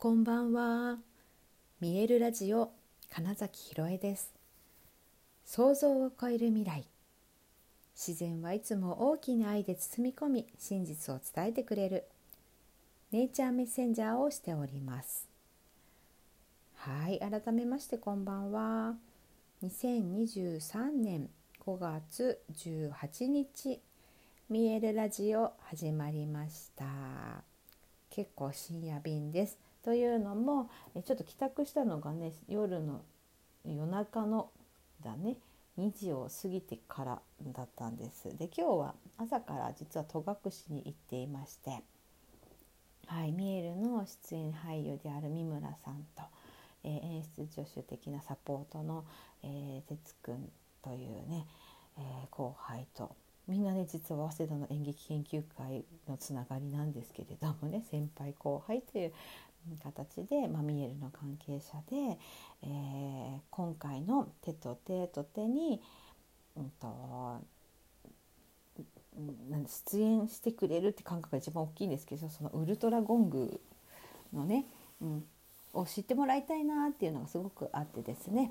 [0.00, 0.98] こんばんは。
[1.80, 2.70] 見えるラジオ
[3.10, 4.32] 金崎ひろえです。
[5.44, 6.84] 想像を超える未来。
[7.96, 12.04] 自然はいつも大きな愛で包み込み、真実を伝えてくれる
[13.10, 15.26] ネイチャーメッセンジャーをしております。
[16.76, 18.94] はい、改めましてこんばんは。
[19.64, 21.28] 2023年
[21.66, 23.80] 5月18日、
[24.48, 26.84] 見えるラジオ始まりました。
[28.10, 29.67] 結構深夜便です。
[29.88, 30.68] というのも
[31.02, 33.00] ちょっと帰宅したのがね夜の
[33.64, 34.50] 夜中の
[35.02, 35.36] だね
[35.78, 37.22] 2時を過ぎてから
[37.54, 38.24] だったんです。
[38.36, 41.80] で今日は朝から実は戸隠に行っていまして、
[43.06, 46.22] はい、ミエルの出演俳優である三村さんと、
[46.84, 49.06] えー、演出助手的なサポートの、
[49.42, 50.52] えー、哲くん
[50.84, 51.46] というね、
[51.96, 53.16] えー、後輩と
[53.48, 59.12] みんなね実は早稲田の演劇研究会のつながりなんですけれどもね先輩後輩という
[59.76, 62.18] 形で、まあ、ミエルの関係者で、
[62.62, 65.80] えー、今回の手と手と手に、
[66.56, 67.40] うんと、
[69.66, 73.60] 出演してくれるって感覚が一番大きいんですけどそのウルトラゴング
[74.32, 74.66] のね、
[75.00, 75.24] うん、
[75.72, 78.50] を知ってもらいたいなっていうのがすごくあってですね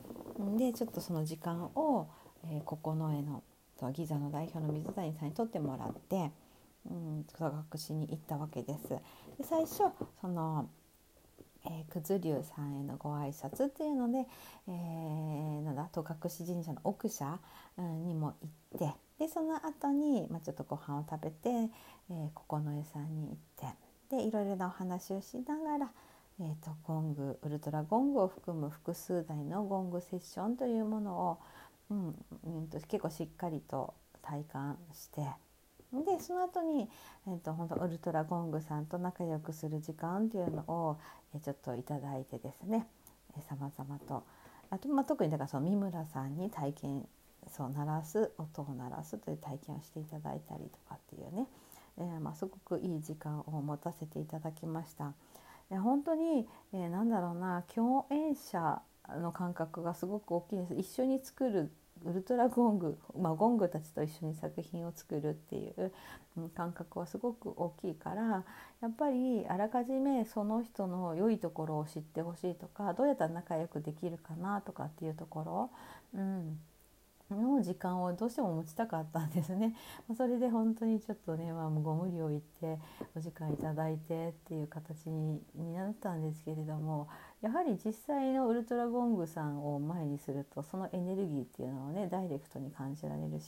[0.57, 2.07] でちょっとその時間を、
[2.45, 3.43] えー、九重の
[3.93, 6.31] ギザの代表の水谷さんにとってもらって、
[6.89, 8.89] うん、科学しに行ったわけです。
[8.89, 9.83] で最初
[10.19, 10.67] その
[11.69, 14.27] え、九頭龍さんへのご挨拶っていうので、
[14.67, 17.39] えー、なんだ戸隠神社の奥社、
[17.77, 23.37] うん、にも行ってでその後にまあ、ちょっとご飯を食べて、えー、九重さんに行っ
[24.09, 25.91] てでいろいろなお話をしながら、
[26.39, 31.37] えーと、ゴングウルトラゴングを含む複数台のゴングセッションというものを、
[31.89, 32.07] うん、
[32.45, 35.46] うん、結構しっかりと体感して。
[35.93, 36.89] でその後に、
[37.27, 40.97] えーと、本当ウルトラゴングさんと仲良くする時間っていうのを、
[41.33, 42.87] えー、ちょっといただいてですね。
[43.47, 44.23] さまざまと。
[44.69, 47.07] あと、まあ、特にだからその三村さんに体験
[47.47, 51.47] そう鳴らす音を鳴らすという体験をしていただいたりとかっていうね、
[51.97, 55.13] えー、まあ、すごくいい時間を持たせていただきました。
[55.69, 58.81] 本当に、えー、なんだろうな共演者
[59.21, 60.75] の感覚がすごく大きいです。
[60.75, 61.71] 一緒に作る
[62.05, 65.91] ウルトラゴング、まあ、ゴングたちと一緒に作品を作るっていう
[66.55, 68.43] 感覚はすごく大きいから
[68.81, 75.71] やっぱりあらかじめその人の良いところを知ってほしいとかどうやったら仲良くできるかなとかっていうとこ
[76.13, 76.59] ろ、うん、
[77.35, 79.75] の時間をどうしても持ちたかったんですね。
[80.15, 82.79] それで本当にちょっとね、まあ、ご無理を言って
[83.15, 85.41] お時間いただいてっていう形に
[85.73, 87.09] なったんですけれども
[87.41, 93.45] やはり実際のウルトラゴングさんを前にするとそのエネルギーっていうのをねダイレクトに感じられるし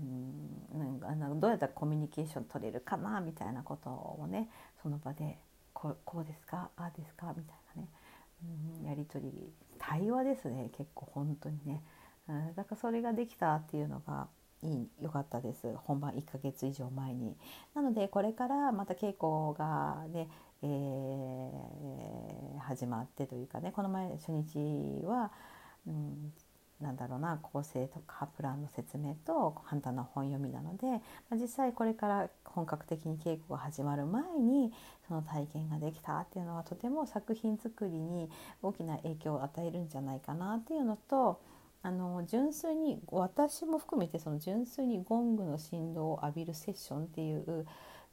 [0.00, 4.48] うんなんかどうやったらコミュニケーション取れるかなみたいなことをね
[4.82, 5.38] その場で
[5.72, 7.88] こ「こうですかああですか」みたいなね
[8.82, 11.82] うんやり取り対話ですね結構本当にね。
[12.56, 14.28] だからそれができたっていうのが
[14.62, 17.36] いい良かったです本番1ヶ月以上前に。
[17.74, 20.28] なのでこれからまた稽古がね、
[20.62, 25.30] えー、始まってというかねこの前初日は、
[25.86, 26.32] うん、
[26.80, 30.98] なんだろうな構成とかプランの説明と簡単な本読みなので、ま
[31.32, 34.72] あ、実際これから本格的に稽古が始まる前に
[35.06, 38.30] その体験ができたっていうのはとても作品作りに
[38.62, 41.40] 大きな影響を与えるんじゃないかなっていうのと
[41.82, 47.66] あの純粋に私も含めてその純粋にゴングの振動を浴びるセッションっていう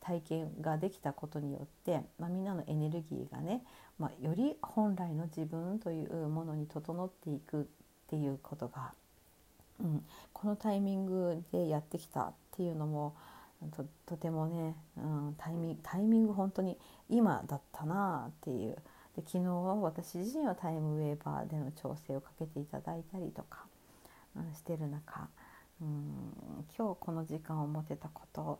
[0.05, 3.63] 体験ができたことによって、まあ、みんなのエネルギーがね、
[3.97, 7.65] まあ、より本来の自分というものに整っていくっ
[8.07, 8.93] ていうことが、
[9.79, 13.15] うん、このタイミングでやってきたっていうのも
[13.75, 16.77] ととてもね、うん、タイミングタイミング本当に
[17.09, 18.75] 今だったなっていう。
[19.15, 23.65] で昨日は私自身はタイムウェーバーでの調整をかけていただいたりとか、
[24.35, 25.29] うん、してる中、
[25.81, 28.59] うん、今日この時間を持てたこと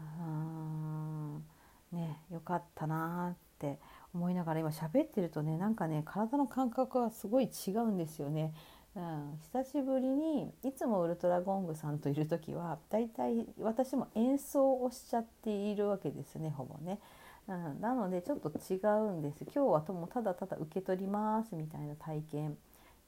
[0.00, 1.44] うん
[1.92, 3.78] ねよかったなって
[4.14, 8.52] 思いながら今喋ってるとねなんかね体の感覚がすごい違うんですよね。
[8.96, 16.98] うん、久しぶりにいつもウルトラゴングさんといる時はだいたい私も演奏をしちゃっているわけですねほぼね。
[17.46, 18.76] うん、なのでちょっと違
[19.08, 22.58] うんです今日はともただただ受け取りますみたいな体験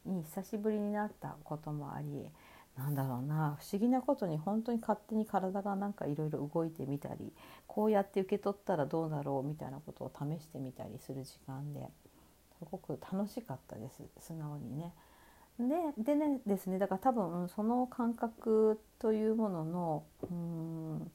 [0.07, 2.27] に久しぶりになったこともあり
[2.77, 7.33] なんだろうな不思議なことに本当に勝手に体がなんかいろいろ動いてみたり
[7.67, 11.89] こうやって受け取ったらどうだろうみたいなことを試してみたりする時間で
[12.59, 14.93] すごく楽しかったです素直にね。
[15.59, 15.67] で
[16.03, 21.11] でねですねだから多分その感覚というもののうん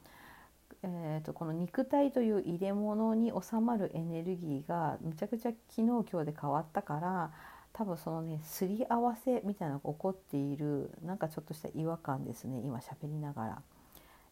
[0.82, 7.32] えーと、この肉体という入れ物に収まるエネルギーがむちゃくちゃ昨日今日で変わったから
[7.76, 13.62] 多分そのねすり合わせみたいなのが起こっているなんかちょっとした違和感ですね今喋りながら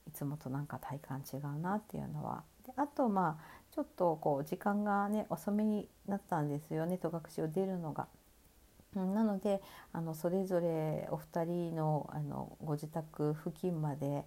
[0.08, 2.42] いつもとなんか体感違うなっていうのは。
[2.66, 3.44] であとまあ
[3.74, 8.06] ちょっとこう時間がね遅めになったんですよね戸隠を出るのが。
[8.94, 9.60] なので
[9.92, 14.24] あのそれぞれお二人のあのご自宅付近まで、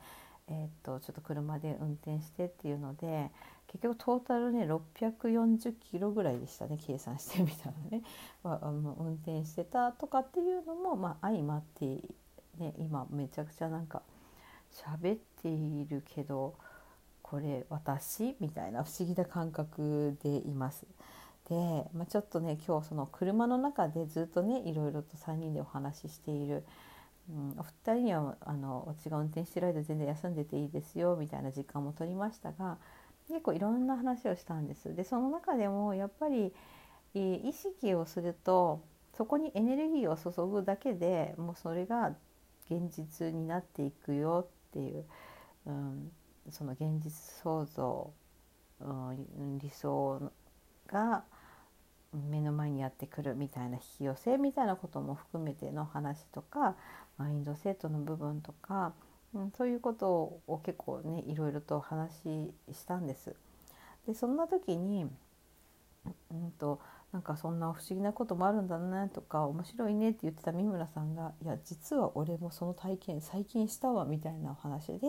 [0.49, 3.31] えー、っとちょっと車で運転してっていうので
[3.67, 8.01] 結局トータルね640キロぐらいでしたね計算してみたらね、
[8.43, 12.01] まあの、運転してたとかっていうのも、まあ、相まって、
[12.57, 14.01] ね、今めちゃくちゃなんか
[14.71, 16.55] 喋っているけど
[17.21, 18.37] これ私？
[18.39, 20.85] みたいな不思議な感覚でいます。
[21.49, 21.55] で、
[21.93, 26.63] まあ、ちょっとね今日その車の中でずっとねいろいろと3人でお話ししている。
[27.29, 32.77] うん、お二人にはあの私が運転してる間全然休んでていいですよみたいな時間も取りましたが
[33.27, 34.95] 結構いろんな話をしたんです。
[34.95, 36.53] でその中でもやっぱり
[37.13, 38.83] 意識をすると
[39.13, 42.15] そこにエネルギーを注ぐだけでもうそれが
[42.69, 45.05] 現実になっていくよっていう、
[45.65, 46.11] うん、
[46.49, 48.13] その現実創造、
[48.79, 50.31] うん、理想
[50.87, 51.23] が
[52.13, 56.75] 目の前にやってくるみたいな引き寄せみたいなことも含めての話とか
[57.17, 58.93] マインドセットの部分とか、
[59.33, 63.35] うん、そういうことを結構ねいろいろと話したんです。
[64.07, 65.05] でそんな時に、
[66.31, 66.79] うんと、
[67.11, 75.07] なんかそんな不思議なこともあるんだなとか面白いねって言ってた三村さんが「いや実は俺もその体験最近したわ」みたいなお話で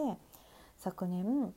[0.79, 1.55] 昨年、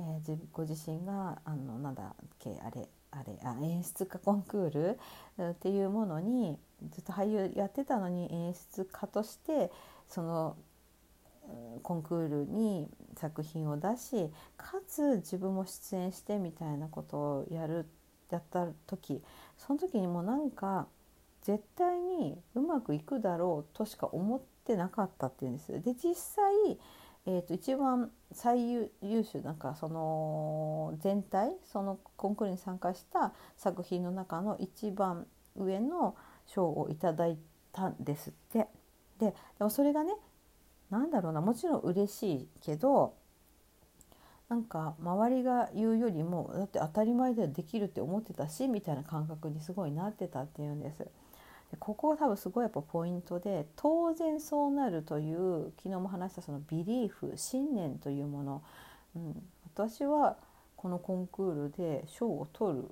[0.00, 4.98] えー、ご自身があのなんだっけあれあれあ演出家コンクー
[5.38, 6.58] ルっていうものに
[6.90, 9.70] ずっと俳優やってたのに演出家として
[10.08, 10.56] その
[11.82, 17.86] コンクールに作品を出しかつ自分も出演してみたいなことをやる
[18.30, 19.22] やった時
[19.56, 20.88] その時にもなんか
[21.42, 25.72] 絶対にうまくいくだろうとしか思ってなかったっていうんです。
[25.82, 26.78] で実際
[27.26, 35.26] えーと、一番最優秀なんかその全体そのコンクールに参加した作品の中の一番
[35.56, 37.38] 上の賞をいただい
[37.72, 38.68] たんですって。
[39.18, 40.12] ででもそれがね
[40.94, 43.14] 何だろうなもちろん嬉しいけど
[44.48, 50.98] なんか周りが言うよりもだって当たり前でできるって思ってたしみたいな感覚にすごいなってたっていうんです。
[51.00, 51.08] で
[51.80, 58.62] ここが多分すごいやっぱポイントで当然そうなるという昨日も話したそのビリーフ信念というもの、
[59.16, 59.42] うん、
[59.74, 60.36] 私は
[60.76, 62.86] このコンクールで賞を取るっ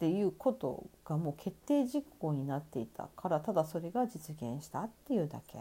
[0.00, 5.58] ていうことがもう決定実行になっていたからただそれが実現したっていうだけ。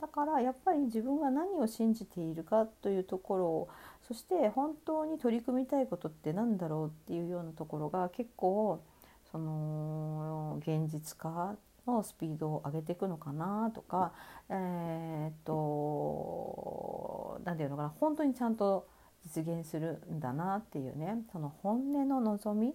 [0.00, 3.68] だからやっぱり自分が何を信じているかというところを
[4.06, 8.82] そして本当に取り組みたいことって何だろうっていうようなところが結構
[9.30, 11.56] その現実化
[11.86, 14.12] のスピードを上げていくのかなとか
[14.50, 18.86] え、っと何て言うのかな本当にちゃんと
[19.24, 22.74] 実現するんだなっていうねその本音の望み、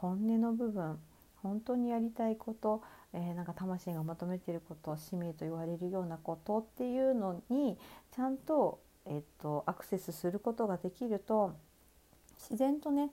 [0.00, 0.98] 本音の部分
[1.42, 7.78] 本当にやりたいこと、えー、なんか魂が求めていること使命と言われるようなことっていうのに
[8.14, 11.54] ちゃんと,、えー、っとアクセスすることができると
[12.38, 13.10] 自然とね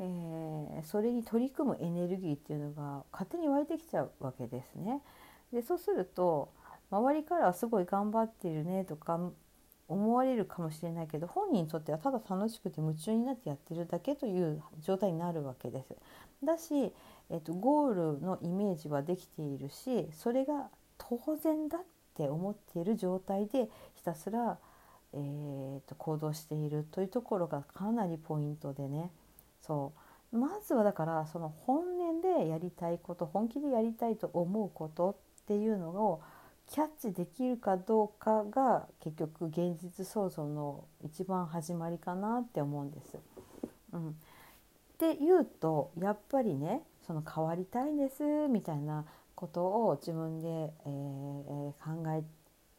[0.00, 5.00] えー、それに取り組むエネルギーっていうのが勝手に湧いてきちゃうわけですね。
[5.52, 6.50] でそうすると
[6.90, 9.30] 周りからはすごい頑張ってるねとか
[9.88, 15.94] 思われるかもしれないけど本人にとってはただ楽しくて夢中になってやってるだけという状態になるわけです。
[16.42, 16.92] だし、
[17.30, 21.82] えっと、ゴールのイメージはできているしそれが当然だっ
[22.14, 24.58] て思っている状態でひたすら、
[25.12, 29.10] えー、と行動しているというところがかなりポイントでね。
[29.60, 29.92] そ
[30.32, 35.14] うまずはだからその本音でやりたいこと本気でやりたいと思うことっ
[35.46, 36.22] ていうのを
[36.70, 43.18] キャッチできるかどうかが結局現実創造の一番始まりかなって思うんです。
[43.92, 44.12] うん、っ
[44.98, 49.04] て言うとやっぱりねその変わりたいんですみたいな
[49.34, 51.74] ことを自分で、えー、考
[52.08, 52.22] え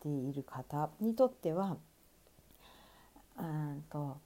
[0.01, 1.77] ている方にとっては
[3.38, 4.18] うんと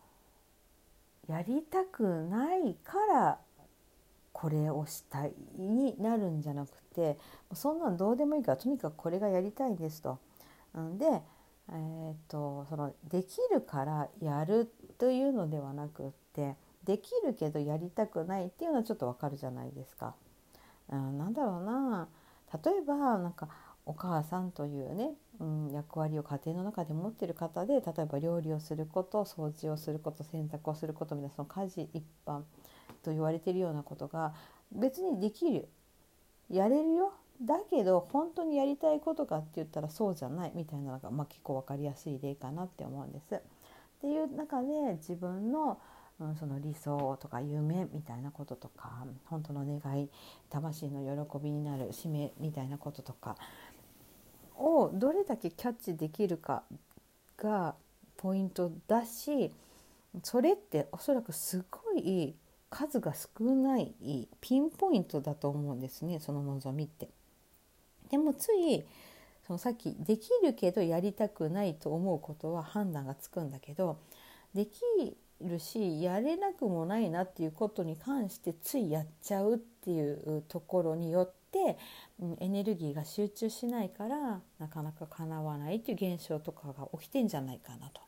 [1.28, 3.38] やりたくないから
[4.32, 7.18] これをしたいになるんじゃなくて
[7.54, 10.20] そんなんどうでもいいからとにかくこれがやりたいですと。
[10.98, 11.06] で、
[11.70, 20.16] えーと、そのできるからやるというのではなくってできるけどやりたくないっていうのはちょっとわかるじゃないですか。
[20.90, 22.08] うん、なんだろうな
[22.64, 23.48] 例えばなんか
[23.86, 32.42] お母さんというね、うん、役割を家庭の中で持ってる方で例えば料理をすること掃除をすること洗濯をすることみたいなその家事一般
[33.10, 34.34] と言われているようなことが
[34.72, 35.68] 別にできる。
[36.50, 37.14] やれるよ。
[37.42, 40.52] だけど本当にやりたいことかって言ったらそうじゃない。
[40.54, 43.36] みたいなのが、まあ、結構分かりやすい例かなって思うんです。
[43.36, 43.40] っ
[44.02, 45.80] ていう中で自分の
[46.20, 50.10] うん、その理想とか夢みたいなこととか本当の願い
[50.50, 53.38] 魂の喜びになる使命みたいなこととか
[54.58, 56.64] をどれだけキャッチできるか
[57.38, 57.76] が
[58.18, 59.54] ポイントだし
[60.24, 62.36] それっておそらくすごい
[62.70, 67.10] 数が少ないピンポイントだと思うんですねその望みって。
[68.10, 68.84] でもつい
[69.46, 74.00] そのさっきできるけどやりたくないと思うことは判断がつくんだけど
[74.54, 74.82] でき
[75.42, 81.78] るしやれなくもないなっていうことに関してついやっちゃうっていうところによって、
[82.20, 88.02] うん、エネルギーが集中しないからなかなか叶わないっていう現象とかが起きてんじゃないかなと。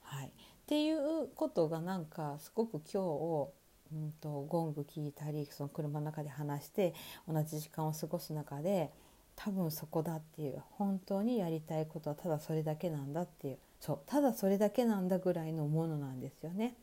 [0.00, 0.30] はい、っ
[0.66, 3.48] ていうことがなんかすごく今日
[3.94, 6.94] うんと、ゴング聞いたりその車の中で話して
[7.28, 8.90] 同じ時間を過ごす中で
[9.36, 16.74] 多分そこだっていう本当にやりたいことはただそれだけなんだっていうそうただそれだけなんだぐらいのものなんですよね。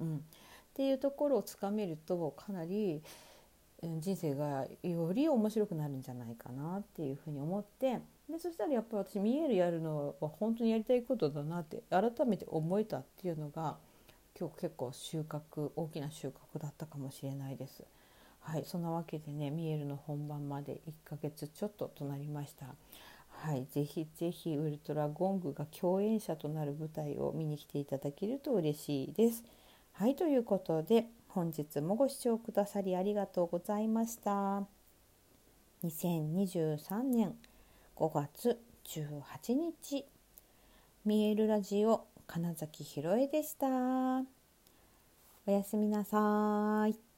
[0.00, 0.20] うん、っ
[0.74, 3.02] ていうところをつかめるとかなり
[3.82, 13.76] 人生がより面白くなるんじゃないかなっていうふうに思ってでそしたらやっぱり私見えるやるのは本当にやりたいことだなって改めて思えたっていうのが
[14.38, 17.84] 今日結構収穫大きな収穫だったかもしれないです。
[18.40, 22.66] はい、そんなわけでね見えるの本番まで1ヶ月ちょっととなりました。
[23.28, 29.42] はい、ぜひぜひウルトラゴングが共演者となる舞台を見に来ていただけると嬉しいです。
[29.92, 34.62] はい、ということで本日もご視聴くださりありがとうございました。
[35.84, 37.34] 2023年
[37.96, 40.04] 5月18日
[41.04, 43.66] 見えるラジオ金崎ひろえでした。
[45.46, 47.11] おやすみなさい。